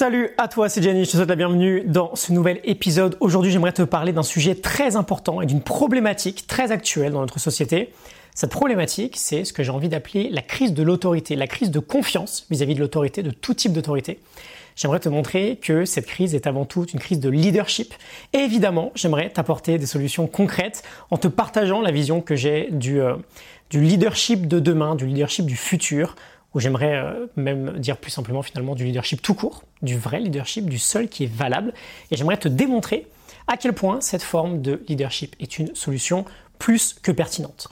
[0.00, 3.16] Salut à toi, c'est Jenny, je te souhaite la bienvenue dans ce nouvel épisode.
[3.18, 7.40] Aujourd'hui, j'aimerais te parler d'un sujet très important et d'une problématique très actuelle dans notre
[7.40, 7.92] société.
[8.32, 11.80] Cette problématique, c'est ce que j'ai envie d'appeler la crise de l'autorité, la crise de
[11.80, 14.20] confiance vis-à-vis de l'autorité, de tout type d'autorité.
[14.76, 17.92] J'aimerais te montrer que cette crise est avant tout une crise de leadership.
[18.32, 23.00] Et évidemment, j'aimerais t'apporter des solutions concrètes en te partageant la vision que j'ai du,
[23.00, 23.16] euh,
[23.70, 26.14] du leadership de demain, du leadership du futur,
[26.60, 30.78] j'aimerais euh, même dire plus simplement finalement du leadership tout court, du vrai leadership, du
[30.78, 31.72] seul qui est valable.
[32.10, 33.06] Et j'aimerais te démontrer
[33.46, 36.24] à quel point cette forme de leadership est une solution
[36.58, 37.68] plus que pertinente.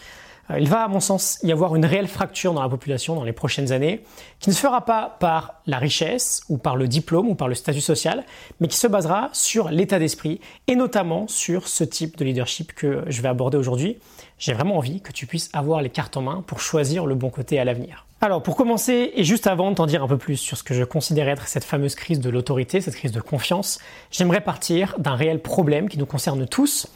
[0.51, 3.25] Euh, il va, à mon sens, y avoir une réelle fracture dans la population dans
[3.25, 4.03] les prochaines années,
[4.41, 7.55] qui ne se fera pas par la richesse ou par le diplôme ou par le
[7.55, 8.25] statut social,
[8.61, 13.05] mais qui se basera sur l'état d'esprit et notamment sur ce type de leadership que
[13.07, 13.99] je vais aborder aujourd'hui.
[14.39, 17.31] J'ai vraiment envie que tu puisses avoir les cartes en main pour choisir le bon
[17.31, 18.06] côté à l'avenir.
[18.21, 20.75] Alors pour commencer, et juste avant de t'en dire un peu plus sur ce que
[20.75, 23.79] je considère être cette fameuse crise de l'autorité, cette crise de confiance,
[24.11, 26.89] j'aimerais partir d'un réel problème qui nous concerne tous,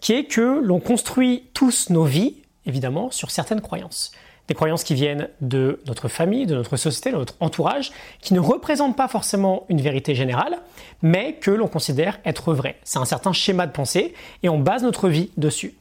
[0.00, 4.12] qui est que l'on construit tous nos vies évidemment, sur certaines croyances.
[4.46, 8.40] Des croyances qui viennent de notre famille, de notre société, de notre entourage, qui ne
[8.40, 10.58] représentent pas forcément une vérité générale,
[11.02, 12.78] mais que l'on considère être vraies.
[12.84, 15.74] C'est un certain schéma de pensée et on base notre vie dessus.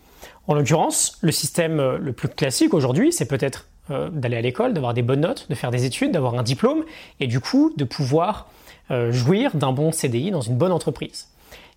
[0.47, 4.73] En l'occurrence, le système euh, le plus classique aujourd'hui, c'est peut-être euh, d'aller à l'école,
[4.73, 6.83] d'avoir des bonnes notes, de faire des études, d'avoir un diplôme,
[7.19, 8.47] et du coup de pouvoir
[8.91, 11.27] euh, jouir d'un bon CDI dans une bonne entreprise.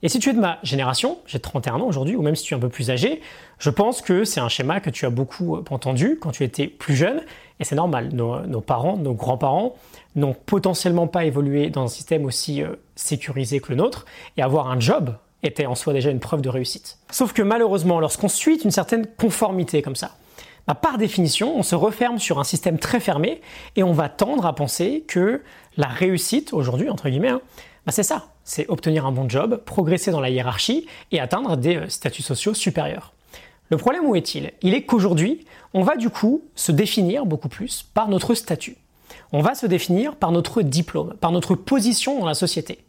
[0.03, 2.55] Et si tu es de ma génération, j'ai 31 ans aujourd'hui, ou même si tu
[2.55, 3.20] es un peu plus âgé,
[3.58, 6.66] je pense que c'est un schéma que tu as beaucoup euh, entendu quand tu étais
[6.66, 7.22] plus jeune,
[7.61, 8.08] et c'est normal.
[8.12, 9.75] Nos, parents, nos grands-parents
[10.16, 12.62] n'ont potentiellement pas évolué dans un système aussi
[12.97, 16.48] sécurisé que le nôtre, et avoir un job était en soi déjà une preuve de
[16.48, 16.98] réussite.
[17.11, 20.16] Sauf que malheureusement, lorsqu'on suit une certaine conformité comme ça,
[20.66, 23.41] bah, par définition, on se referme sur un système très fermé
[23.77, 25.42] et on va tendre à penser que
[25.77, 27.41] la réussite, aujourd'hui, entre guillemets, hein,
[27.86, 31.77] bah, c'est ça, c'est obtenir un bon job, progresser dans la hiérarchie et atteindre des
[31.77, 33.14] euh, statuts sociaux supérieurs.
[33.70, 34.53] Le problème où est-il?
[34.62, 38.77] Il est qu'aujourd'hui, on va du coup se définir beaucoup plus par notre statut.
[39.32, 42.81] On va se définir par notre diplôme, par notre position dans la société.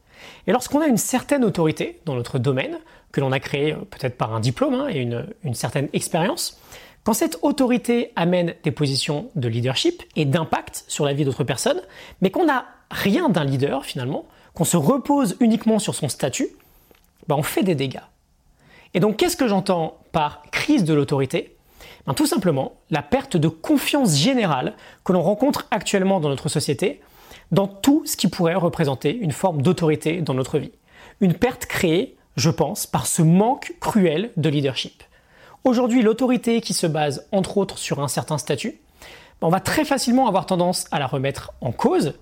[0.48, 2.80] Et lorsqu'on a une certaine autorité dans notre domaine,
[3.12, 6.60] que l'on a créé euh, peut-être par un diplôme hein, et une, une certaine expérience,
[7.04, 11.82] quand cette autorité amène des positions de leadership et d'impact sur la vie d'autres personnes,
[12.22, 16.50] mais qu'on n'a rien d'un leader finalement, qu'on se repose uniquement sur son statut,
[17.28, 18.02] ben on fait des dégâts.
[18.94, 21.56] Et donc qu'est-ce que j'entends par crise de l'autorité?
[22.06, 27.02] Ben Tout simplement la perte de confiance générale que l'on rencontre actuellement dans notre société
[27.52, 30.72] dans tout ce qui pourrait représenter une forme d'autorité dans notre vie.
[31.20, 35.04] Une perte créée, je pense, par ce manque cruel de leadership.
[35.64, 38.80] Aujourd'hui, l'autorité qui se base entre autres sur un certain statut,
[39.40, 42.14] ben on va très facilement avoir tendance à la remettre en cause.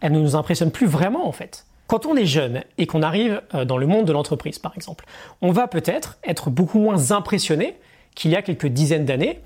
[0.00, 1.66] Elle ne nous impressionne plus vraiment en fait.
[1.86, 5.04] Quand on est jeune et qu'on arrive euh, dans le monde de l'entreprise, par exemple,
[5.42, 7.78] on va peut-être être beaucoup moins impressionné
[8.14, 9.40] qu'il y a quelques dizaines d'années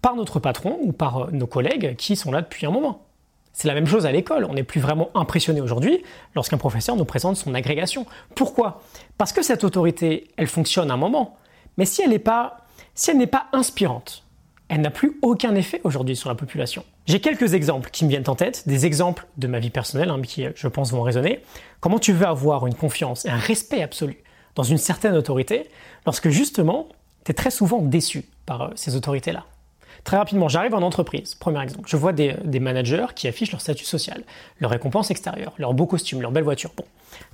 [0.00, 3.02] par notre patron ou par euh, nos collègues qui sont là depuis un moment.
[3.52, 4.44] C'est la même chose à l'école.
[4.44, 6.02] On n'est plus vraiment impressionné aujourd'hui
[6.34, 8.04] lorsqu'un professeur nous présente son agrégation.
[8.34, 8.82] Pourquoi?
[9.16, 11.38] Parce que cette autorité, elle fonctionne un moment.
[11.78, 12.65] Mais si elle n'est pas,
[12.96, 14.24] si elle n'est pas inspirante,
[14.68, 16.84] elle n'a plus aucun effet aujourd'hui sur la population.
[17.06, 20.20] J'ai quelques exemples qui me viennent en tête, des exemples de ma vie personnelle hein,
[20.22, 21.42] qui, je pense, vont résonner.
[21.80, 24.16] Comment tu veux avoir une confiance et un respect absolu
[24.56, 25.68] dans une certaine autorité
[26.04, 26.88] lorsque justement
[27.24, 29.44] tu es très souvent déçu par euh, ces autorités-là?
[30.02, 31.88] Très rapidement, j'arrive en entreprise, premier exemple.
[31.88, 34.22] Je vois des, des, managers qui affichent leur statut social,
[34.60, 36.72] leur récompense extérieure, leur beau costume, leur belle voiture.
[36.76, 36.84] Bon,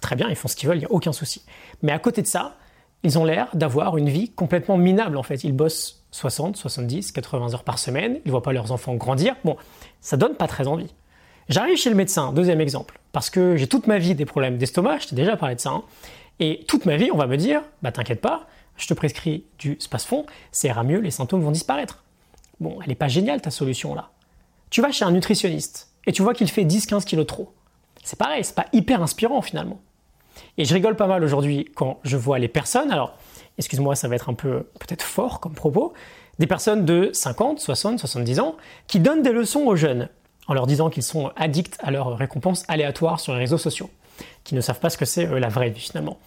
[0.01, 1.45] très bien, ils font ce qu'ils veulent, il n'y a aucun souci.
[1.83, 2.56] Mais à côté de ça,
[3.05, 5.45] ils ont l'air d'avoir une vie complètement minable en fait.
[5.45, 9.35] Ils bossent 60, 70, 80 heures par semaine, ils ne voient pas leurs enfants grandir.
[9.45, 9.57] Bon,
[10.01, 10.93] ça donne pas très envie.
[11.49, 15.01] J'arrive chez le médecin, deuxième exemple, parce que j'ai toute ma vie des problèmes d'estomac,
[15.01, 15.83] je t'ai déjà parlé de ça, hein.
[16.39, 18.47] et toute ma vie on va me dire, bah t'inquiète pas,
[18.77, 22.05] je te prescris du Spasfon, ça ira mieux, les symptômes vont disparaître.
[22.61, 24.11] Bon, elle n'est pas géniale ta solution là.
[24.71, 27.53] Tu vas chez un nutritionniste, et tu vois qu'il fait 10-15 kilos trop.
[28.05, 29.81] C'est pareil, c'est pas hyper inspirant finalement.
[30.59, 33.17] Et je rigole pas mal aujourd'hui quand je vois les personnes, alors
[33.59, 35.93] excuse-moi, ça va être un peu peut-être fort comme propos,
[36.39, 38.57] des personnes de 50, 60, 70 ans
[38.87, 40.09] qui donnent des leçons aux jeunes
[40.49, 43.91] en leur disant qu'ils sont addicts à leurs récompenses aléatoires sur les réseaux sociaux,
[44.45, 46.19] qui ne savent pas ce que c'est la vraie vie finalement.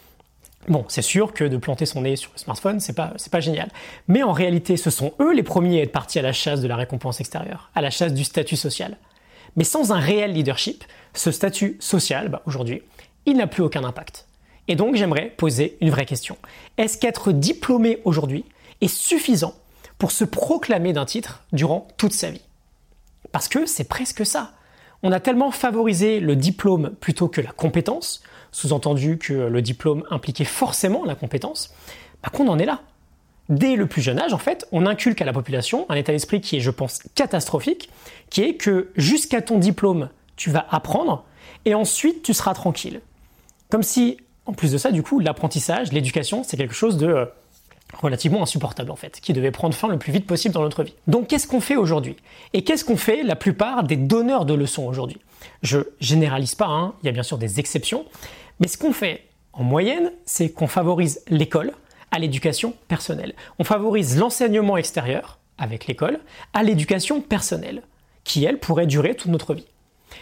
[0.67, 3.39] Bon, c'est sûr que de planter son nez sur le smartphone, c'est pas, c'est pas
[3.39, 3.69] génial.
[4.07, 6.67] Mais en réalité, ce sont eux les premiers à être partis à la chasse de
[6.67, 8.97] la récompense extérieure, à la chasse du statut social.
[9.57, 12.81] Mais sans un réel leadership, ce statut social, bah, aujourd'hui,
[13.25, 14.27] il n'a plus aucun impact.
[14.67, 16.37] Et donc j'aimerais poser une vraie question.
[16.77, 18.45] Est-ce qu'être diplômé aujourd'hui
[18.81, 19.53] est suffisant
[19.97, 22.41] pour se proclamer d'un titre durant toute sa vie?
[23.31, 24.53] Parce que c'est presque ça.
[25.03, 30.45] On a tellement favorisé le diplôme plutôt que la compétence, sous-entendu que le diplôme impliquait
[30.45, 31.73] forcément la compétence,
[32.23, 32.81] bah, qu'on en est là.
[33.49, 36.41] Dès le plus jeune âge, en fait, on inculque à la population un état d'esprit
[36.41, 37.89] qui est, je pense, catastrophique,
[38.31, 41.25] qui est que jusqu'à ton diplôme, tu vas apprendre,
[41.65, 43.01] et ensuite tu seras tranquille.
[43.69, 47.25] Comme si, en plus de ça, du coup, l'apprentissage, l'éducation, c'est quelque chose de euh,
[47.93, 50.93] relativement insupportable en fait, qui devait prendre fin le plus vite possible dans notre vie.
[51.07, 52.15] Donc qu'est-ce qu'on fait aujourd'hui?
[52.53, 55.19] Et qu'est-ce qu'on fait la plupart des donneurs de leçons aujourd'hui?
[55.61, 58.05] Je généralise pas, hein, il y a bien sûr des exceptions,
[58.59, 61.71] mais ce qu'on fait en moyenne, c'est qu'on favorise l'école
[62.11, 63.33] à l'éducation personnelle.
[63.59, 66.19] On favorise l'enseignement extérieur avec l'école
[66.53, 67.81] à l'éducation personnelle,
[68.23, 69.67] qui elle pourrait durer toute notre vie.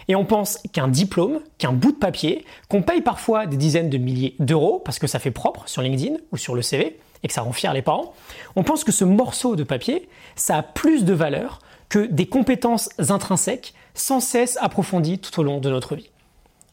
[0.08, 3.98] Et on pense qu'un diplôme, qu'un bout de papier, qu'on paye parfois des dizaines de
[3.98, 7.34] milliers d'euros, parce que ça fait propre sur LinkedIn ou sur le CV, et que
[7.34, 8.14] ça rend fier les parents,
[8.56, 11.60] on pense que ce morceau de papier, ça a plus de valeur
[11.90, 16.10] que des compétences intrinsèques sans cesse approfondies tout au long de notre vie.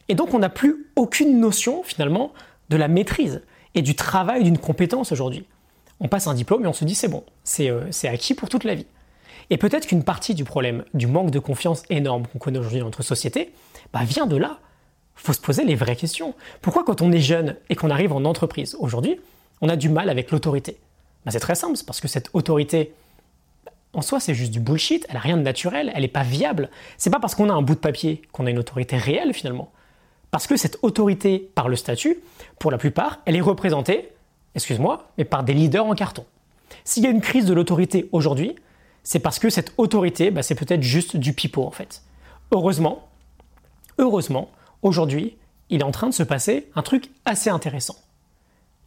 [0.09, 2.33] Et donc on n'a plus aucune notion finalement
[2.69, 3.41] de la maîtrise
[3.75, 5.45] et du travail d'une compétence aujourd'hui.
[5.99, 8.63] On passe un diplôme et on se dit c'est bon, c'est euh, acquis pour toute
[8.63, 8.87] la vie.
[9.49, 12.85] Et peut-être qu'une partie du problème, du manque de confiance énorme qu'on connaît aujourd'hui dans
[12.85, 13.51] notre société,
[13.93, 14.59] bah, vient de là.
[15.17, 16.33] Il faut se poser les vraies questions.
[16.61, 19.19] Pourquoi quand on est jeune et qu'on arrive en entreprise aujourd'hui,
[19.61, 20.77] on a du mal avec l'autorité?
[21.25, 22.93] Bah, C'est très simple, c'est parce que cette autorité,
[23.93, 26.69] en soi, c'est juste du bullshit, elle n'a rien de naturel, elle n'est pas viable.
[26.97, 29.71] C'est pas parce qu'on a un bout de papier qu'on a une autorité réelle finalement.
[30.31, 32.17] Parce que cette autorité par le statut,
[32.57, 34.09] pour la plupart, elle est représentée,
[34.55, 36.25] excuse-moi, mais par des leaders en carton.
[36.85, 38.55] S'il y a une crise de l'autorité aujourd'hui,
[39.03, 42.03] c'est parce que cette autorité, bah, c'est peut-être juste du pipeau en fait.
[42.51, 43.07] Heureusement,
[43.97, 44.51] heureusement,
[44.81, 45.37] aujourd'hui,
[45.69, 47.95] il est en train de se passer un truc assez intéressant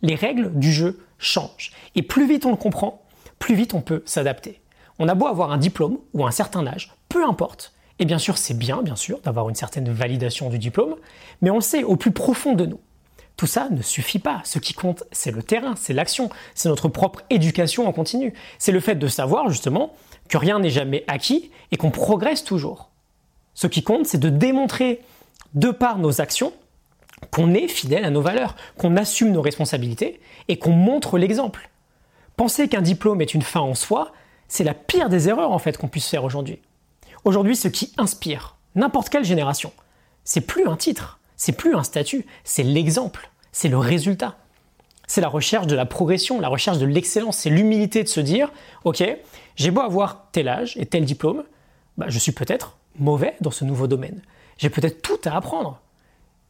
[0.04, 1.72] les règles du jeu changent.
[1.94, 3.02] Et plus vite on le comprend,
[3.38, 4.60] plus vite on peut s'adapter.
[4.98, 7.72] On a beau avoir un diplôme ou un certain âge, peu importe.
[7.98, 10.96] Et bien sûr, c'est bien, bien sûr, d'avoir une certaine validation du diplôme,
[11.40, 12.80] mais on le sait au plus profond de nous.
[13.36, 14.40] Tout ça ne suffit pas.
[14.44, 18.32] Ce qui compte, c'est le terrain, c'est l'action, c'est notre propre éducation en continu.
[18.58, 19.94] C'est le fait de savoir justement
[20.28, 22.90] que rien n'est jamais acquis et qu'on progresse toujours.
[23.54, 25.02] Ce qui compte, c'est de démontrer
[25.54, 26.52] de par nos actions
[27.30, 31.70] qu'on est fidèle à nos valeurs, qu'on assume nos responsabilités et qu'on montre l'exemple.
[32.36, 34.12] Penser qu'un diplôme est une fin en soi,
[34.48, 36.60] c'est la pire des erreurs en fait qu'on puisse faire aujourd'hui.
[37.24, 39.72] Aujourd'hui, ce qui inspire n'importe quelle génération,
[40.24, 44.36] c'est plus un titre, c'est plus un statut, c'est l'exemple, c'est le résultat.
[45.06, 48.50] C'est la recherche de la progression, la recherche de l'excellence, c'est l'humilité de se dire,
[48.84, 49.04] ok,
[49.56, 51.44] j'ai beau avoir tel âge et tel diplôme,
[51.98, 54.22] bah, je suis peut-être mauvais dans ce nouveau domaine.
[54.56, 55.80] J'ai peut-être tout à apprendre.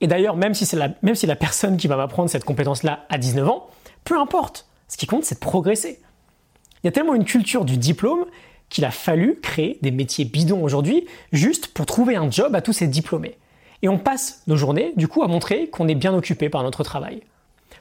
[0.00, 3.19] Et d'ailleurs, même, si la, même si la personne qui va m'apprendre cette compétence-là a
[3.19, 3.69] 19 ans,
[4.04, 4.66] peu importe.
[4.88, 6.00] Ce qui compte, c'est de progresser.
[6.82, 8.26] Il y a tellement une culture du diplôme
[8.69, 12.72] qu'il a fallu créer des métiers bidons aujourd'hui juste pour trouver un job à tous
[12.72, 13.38] ces diplômés.
[13.82, 16.85] Et on passe nos journées, du coup, à montrer qu'on est bien occupé par notre
[16.85, 17.23] travail.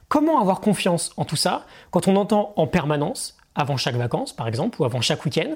[0.09, 4.47] Comment avoir confiance en tout ça quand on entend en permanence, avant chaque vacances par
[4.47, 5.53] exemple, ou avant chaque week-end,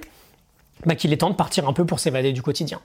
[0.86, 2.80] bah, qu'il est temps de partir un peu pour s'évader du quotidien?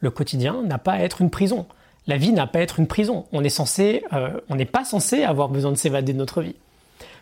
[0.00, 1.66] Le quotidien n'a pas à être une prison
[2.06, 3.26] la vie n'a pas à être une prison.
[3.32, 6.56] On euh, on n'est pas censé avoir besoin de s'évader de notre vie.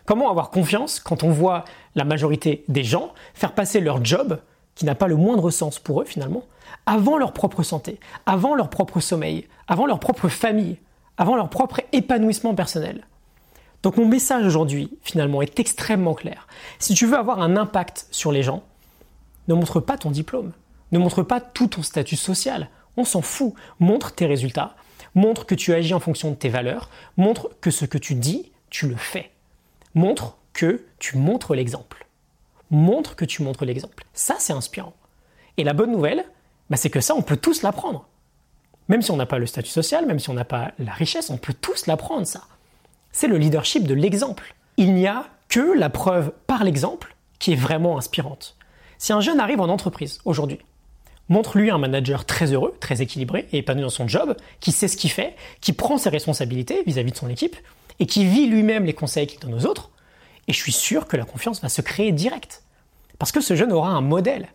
[0.05, 1.63] Comment avoir confiance quand on voit
[1.95, 4.39] la majorité des gens faire passer leur job,
[4.75, 6.43] qui n'a pas le moindre sens pour eux finalement,
[6.85, 10.77] avant leur propre santé, avant leur propre sommeil, avant leur propre famille,
[11.17, 13.05] avant leur propre épanouissement personnel
[13.83, 16.47] Donc mon message aujourd'hui finalement est extrêmement clair.
[16.79, 18.63] Si tu veux avoir un impact sur les gens,
[19.47, 20.53] ne montre pas ton diplôme,
[20.91, 23.53] ne montre pas tout ton statut social, on s'en fout.
[23.79, 24.75] Montre tes résultats,
[25.15, 28.51] montre que tu agis en fonction de tes valeurs, montre que ce que tu dis,
[28.69, 29.31] tu le fais.
[29.95, 32.07] Montre que tu montres l'exemple.
[32.73, 34.03] Montre que tu montres l'exemple.
[34.13, 34.93] Ça, c'est inspirant.
[35.55, 36.25] Et la bonne nouvelle,
[36.69, 38.07] bah, c'est que ça, on peut tous l'apprendre.
[38.89, 41.29] Même si on n'a pas le statut social, même si on n'a pas la richesse,
[41.29, 42.41] on peut tous l'apprendre, ça.
[43.13, 44.55] C'est le leadership de l'exemple.
[44.75, 48.57] Il n'y a que la preuve par l'exemple qui est vraiment inspirante.
[48.97, 50.59] Si un jeune arrive en entreprise aujourd'hui,
[51.29, 54.97] Montre-lui un manager très heureux, très équilibré et épanoui dans son job, qui sait ce
[54.97, 57.55] qu'il fait, qui prend ses responsabilités vis-à-vis de son équipe
[57.99, 59.91] et qui vit lui-même les conseils qu'il donne aux autres.
[60.47, 62.62] Et je suis sûr que la confiance va se créer direct.
[63.23, 64.49] Parce que ce jeune aura un modèle.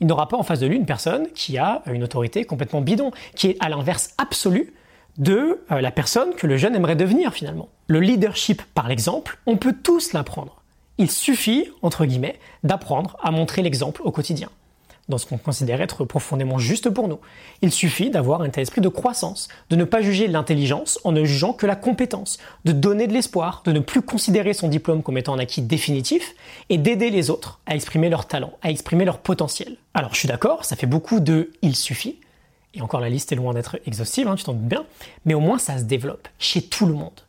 [0.00, 3.12] Il n'aura pas en face de lui une personne qui a une autorité complètement bidon,
[3.36, 4.74] qui est à l'inverse absolu
[5.18, 7.68] de euh, la personne que le jeune aimerait devenir finalement.
[7.86, 10.64] Le leadership par l'exemple, on peut tous l'apprendre.
[10.98, 14.48] Il suffit, entre guillemets, d'apprendre à montrer l'exemple au quotidien
[15.08, 17.18] dans ce qu'on considère être profondément juste pour nous.
[17.62, 21.24] Il suffit d'avoir un tel esprit de croissance, de ne pas juger l'intelligence en ne
[21.24, 25.18] jugeant que la compétence, de donner de l'espoir, de ne plus considérer son diplôme comme
[25.18, 26.34] étant un acquis définitif
[26.68, 29.76] et d'aider les autres à exprimer leur talent, à exprimer leur potentiel.
[29.94, 32.18] Alors je suis d'accord, ça fait beaucoup de il suffit,
[32.74, 34.84] Et encore, la liste est loin d'être exhaustive, hein, tu t'en doutes bien,
[35.24, 37.22] mais au moins ça se développe chez tout le monde.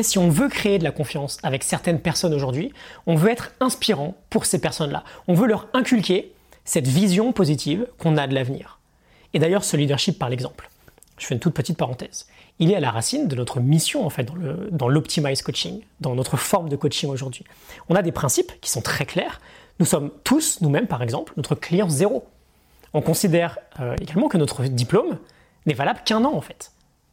[0.00, 2.72] si on veut créer de la confiance avec certaines personnes aujourd'hui,
[3.06, 5.04] on veut être inspirant pour ces personnes-là.
[5.26, 6.32] On veut leur inculquer
[6.68, 8.78] cette vision positive qu'on a de l'avenir.
[9.32, 10.68] Et d'ailleurs, ce leadership par l'exemple.
[11.16, 12.26] Je fais une toute petite parenthèse.
[12.58, 14.28] Il est à la racine de notre mission, en fait,
[14.70, 17.44] dans l'optimize coaching, dans notre forme de coaching aujourd'hui.
[17.88, 19.40] On a des principes qui sont très clairs.
[19.80, 22.26] Nous sommes tous, nous-mêmes, par exemple, notre client zéro.
[22.92, 25.16] On considère euh, également que notre diplôme
[25.64, 26.72] n'est valable qu'un an, en fait.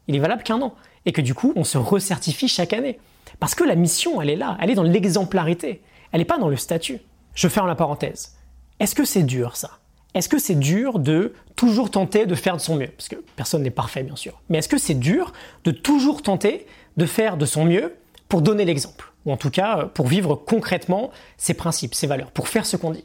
[0.10, 0.76] Il est valable qu'un an.
[1.06, 3.00] Et que du coup, on se recertifie chaque année.
[3.40, 4.58] Parce que la mission, elle est là.
[4.60, 5.82] Elle est dans l'exemplarité.
[6.12, 7.00] Elle n'est pas dans le statut.
[7.36, 8.36] Je ferme la parenthèse.
[8.80, 9.80] Est-ce que c'est dur, ça?
[10.14, 12.88] Est-ce que c'est dur de toujours tenter de faire de son mieux?
[12.88, 14.42] Parce que personne n'est parfait, bien sûr.
[14.50, 15.34] Mais est-ce que c'est dur
[15.66, 16.66] de toujours tenter
[16.98, 17.96] de faire de son mieux
[18.30, 19.12] pour donner l'exemple?
[19.26, 22.78] Ou en tout cas, euh, pour vivre concrètement ses principes, ses valeurs, pour faire ce
[22.78, 23.04] qu'on dit?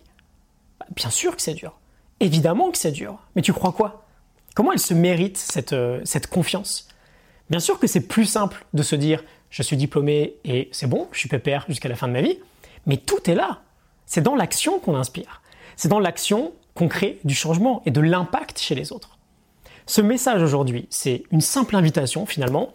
[0.78, 1.78] Bah, Bien sûr que c'est dur.
[2.20, 3.18] Évidemment que c'est dur.
[3.34, 4.06] Mais tu crois quoi?
[4.54, 6.86] Comment elle se mérite cette, euh, cette confiance?
[7.48, 11.08] Bien sûr que c'est plus simple de se dire je suis diplômé et c'est bon,
[11.10, 12.38] je suis pépère jusqu'à la fin de ma vie.
[12.86, 13.62] Mais tout est là.
[14.06, 15.40] C'est dans l'action qu'on inspire.
[15.80, 19.16] C'est dans l'action qu'on crée du changement et de l'impact chez les autres.
[19.86, 22.74] Ce message aujourd'hui, c'est une simple invitation finalement,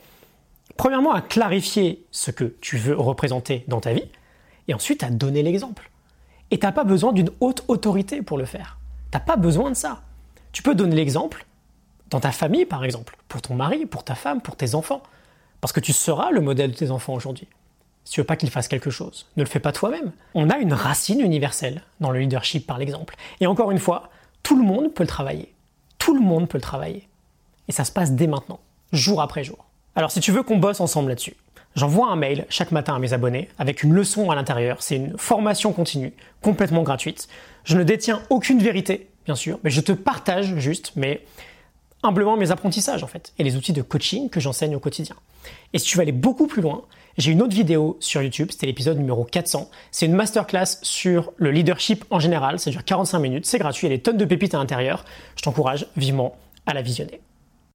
[0.75, 4.09] premièrement à clarifier ce que tu veux représenter dans ta vie,
[4.67, 5.91] et ensuite à donner l'exemple.
[6.50, 8.79] Et tu n'as pas besoin d'une haute autorité pour le faire.
[9.12, 10.01] Tu n'as pas besoin de ça.
[10.51, 11.45] Tu peux donner l'exemple
[12.09, 15.03] dans ta famille, par exemple, pour ton mari, pour ta femme, pour tes enfants,
[15.62, 17.47] parce que tu seras le modèle de tes enfants aujourd'hui.
[18.05, 20.12] Si tu veux pas qu'ils fassent quelque chose, ne le fais pas toi-même.
[20.35, 23.15] On a une racine universelle dans le leadership par l'exemple.
[23.41, 24.09] Et encore une fois,
[24.43, 25.53] tout le monde peut le travailler.
[25.97, 27.07] Tout le monde peut le travailler.
[27.67, 28.59] Et ça se passe dès maintenant,
[28.93, 29.65] jour après jour.
[29.95, 31.35] Alors si tu veux qu'on bosse ensemble là-dessus,
[31.75, 34.83] j'envoie un mail chaque matin à mes abonnés avec une leçon à l'intérieur.
[34.83, 37.27] C'est une formation continue, complètement gratuite.
[37.63, 41.25] Je ne détiens aucune vérité, bien sûr, mais je te partage juste, mais
[42.05, 45.15] humblement mes apprentissages en fait, et les outils de coaching que j'enseigne au quotidien.
[45.74, 46.83] Et si tu veux aller beaucoup plus loin,
[47.17, 49.69] j'ai une autre vidéo sur YouTube, c'était l'épisode numéro 400.
[49.91, 53.91] C'est une masterclass sur le leadership en général, ça dure 45 minutes, c'est gratuit, il
[53.91, 55.05] y a des tonnes de pépites à l'intérieur.
[55.35, 56.35] Je t'encourage vivement
[56.65, 57.21] à la visionner.